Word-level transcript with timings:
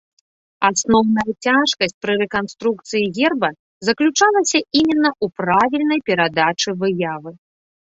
Асноўная 0.69 1.31
цяжкасць 1.47 1.93
пры 2.07 2.13
рэканструкцыі 2.23 3.07
герба 3.19 3.49
заключалася 3.89 4.65
іменна 4.83 5.09
ў 5.23 5.41
правільнай 5.47 5.99
перадачы 6.13 6.69
выявы. 6.85 7.41